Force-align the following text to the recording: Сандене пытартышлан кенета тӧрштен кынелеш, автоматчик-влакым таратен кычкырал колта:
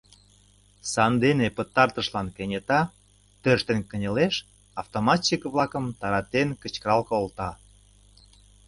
Сандене 0.91 1.47
пытартышлан 1.55 2.27
кенета 2.35 2.81
тӧрштен 3.41 3.79
кынелеш, 3.89 4.35
автоматчик-влакым 4.81 5.85
таратен 5.99 6.49
кычкырал 6.61 7.01
колта: 7.09 7.49